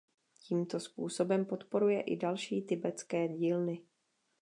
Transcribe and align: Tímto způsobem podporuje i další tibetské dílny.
Tímto 0.47 0.79
způsobem 0.79 1.45
podporuje 1.45 2.01
i 2.01 2.17
další 2.17 2.61
tibetské 2.61 3.27
dílny. 3.27 3.81